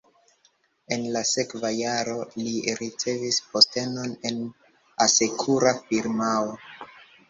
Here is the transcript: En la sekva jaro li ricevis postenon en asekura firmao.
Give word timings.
En 0.95 1.03
la 1.15 1.21
sekva 1.31 1.71
jaro 1.81 2.17
li 2.41 2.55
ricevis 2.81 3.41
postenon 3.53 4.19
en 4.33 4.43
asekura 5.09 5.81
firmao. 5.87 6.55